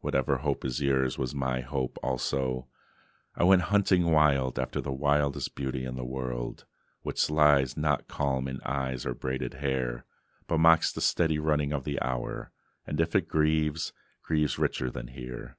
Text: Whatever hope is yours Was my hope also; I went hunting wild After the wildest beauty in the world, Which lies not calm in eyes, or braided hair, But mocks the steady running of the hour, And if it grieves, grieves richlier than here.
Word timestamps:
Whatever 0.00 0.38
hope 0.38 0.64
is 0.64 0.80
yours 0.80 1.18
Was 1.18 1.36
my 1.36 1.60
hope 1.60 1.98
also; 2.02 2.66
I 3.36 3.44
went 3.44 3.62
hunting 3.70 4.10
wild 4.10 4.58
After 4.58 4.80
the 4.80 4.90
wildest 4.90 5.54
beauty 5.54 5.84
in 5.84 5.94
the 5.94 6.04
world, 6.04 6.64
Which 7.02 7.30
lies 7.30 7.76
not 7.76 8.08
calm 8.08 8.48
in 8.48 8.60
eyes, 8.62 9.06
or 9.06 9.14
braided 9.14 9.54
hair, 9.54 10.04
But 10.48 10.58
mocks 10.58 10.90
the 10.92 11.00
steady 11.00 11.38
running 11.38 11.72
of 11.72 11.84
the 11.84 12.02
hour, 12.02 12.50
And 12.88 13.00
if 13.00 13.14
it 13.14 13.28
grieves, 13.28 13.92
grieves 14.20 14.56
richlier 14.56 14.92
than 14.92 15.06
here. 15.06 15.56